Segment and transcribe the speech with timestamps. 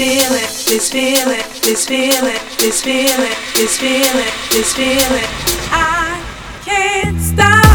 [0.00, 4.74] feel it, just feel it, just feel it, just feel it, just feel it, just
[4.74, 5.28] feel it.
[5.70, 6.24] I
[6.64, 7.69] can't stop.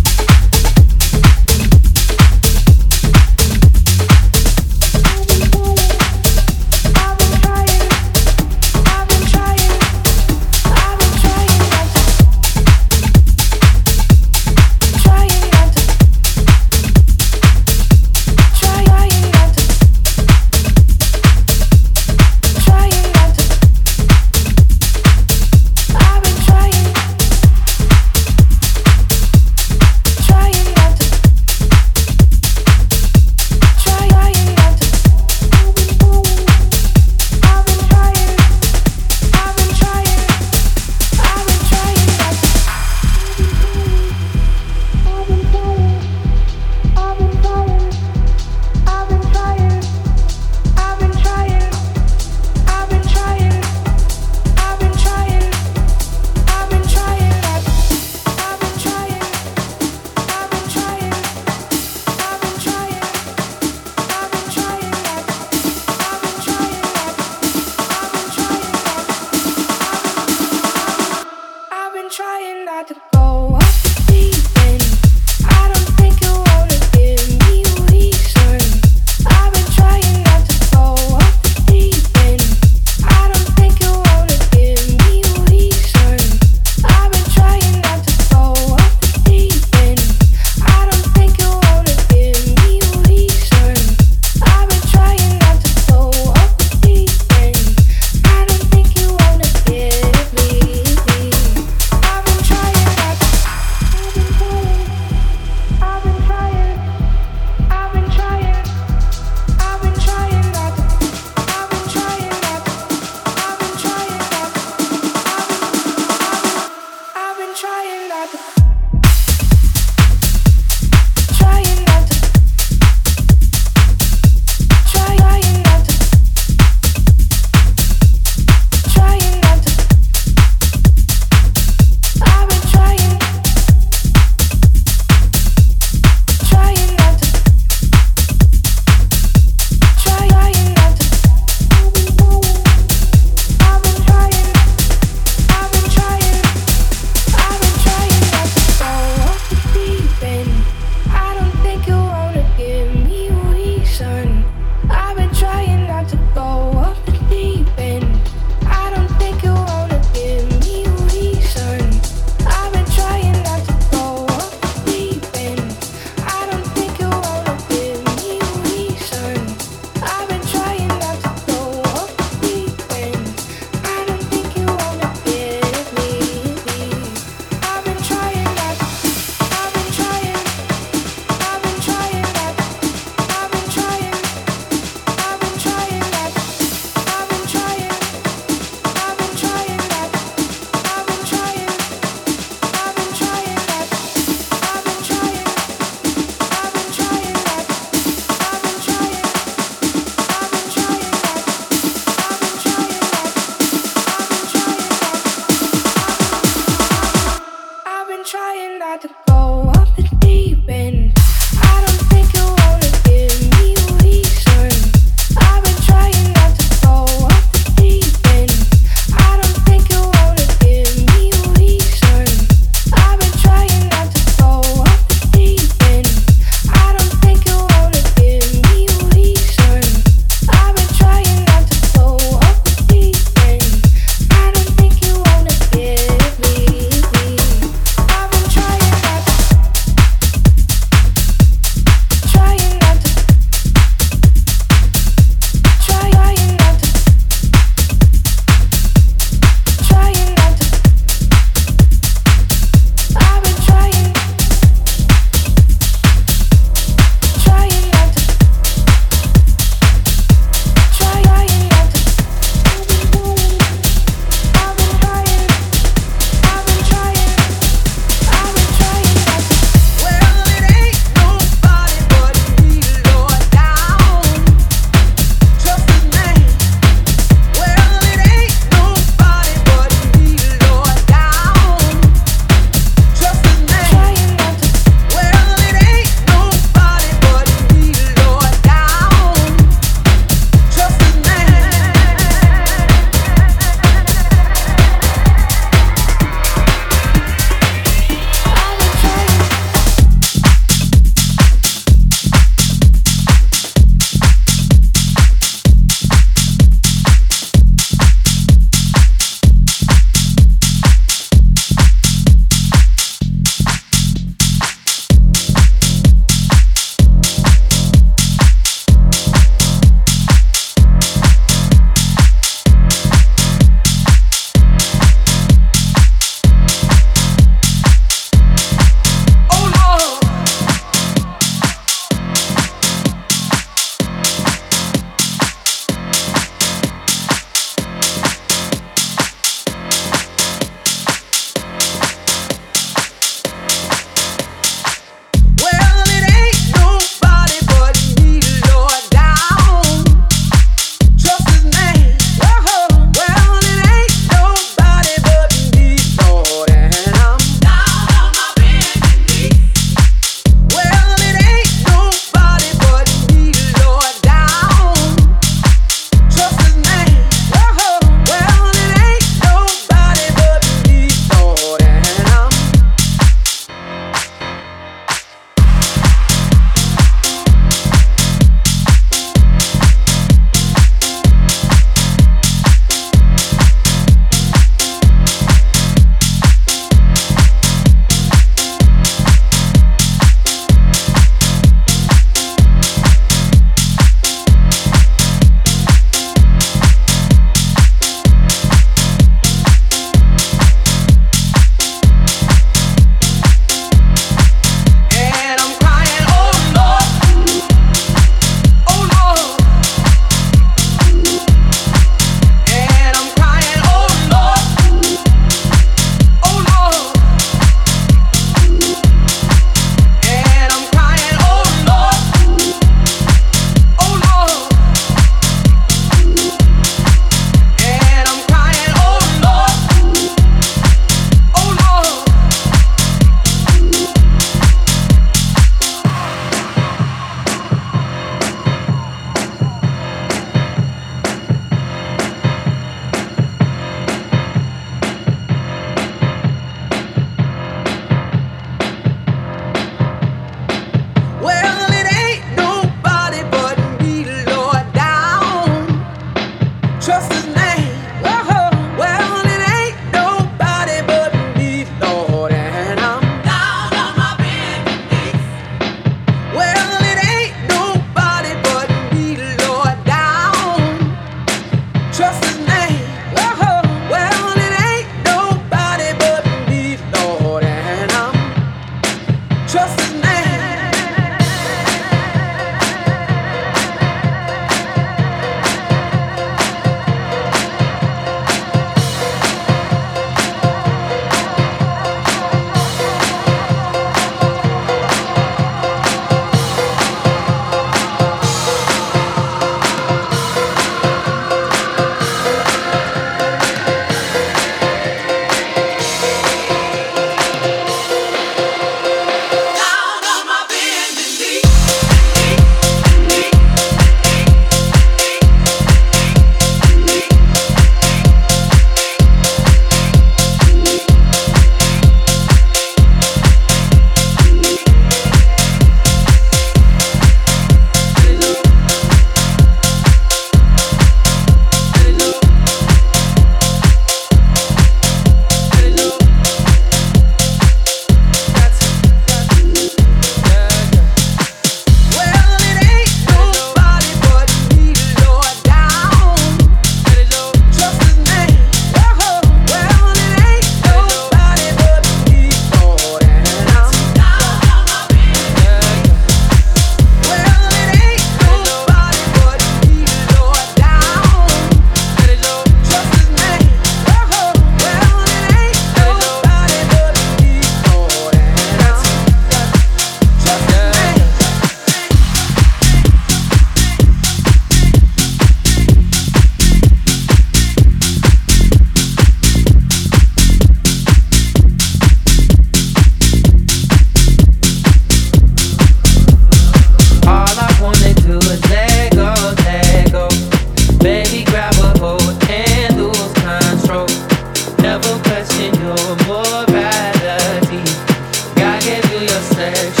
[599.41, 600.00] mistake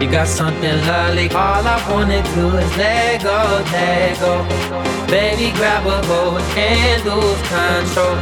[0.00, 1.28] You got something lovely.
[1.30, 4.44] All I wanna do is let go, let go.
[5.06, 8.16] Baby, grab a hold and lose control.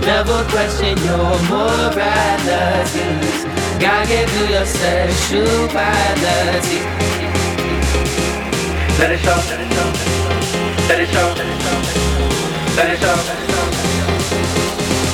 [0.00, 3.44] Never question your moralities.
[3.78, 6.80] God gave you your sexuality.
[8.98, 9.92] Let it show, let it show,
[10.88, 11.34] let it show,
[12.76, 13.71] let it show.